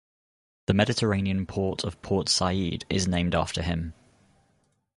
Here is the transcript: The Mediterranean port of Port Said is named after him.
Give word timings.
The 0.65 0.73
Mediterranean 0.73 1.45
port 1.45 1.83
of 1.83 2.01
Port 2.01 2.27
Said 2.27 2.85
is 2.89 3.07
named 3.07 3.35
after 3.35 3.61
him. 3.61 3.93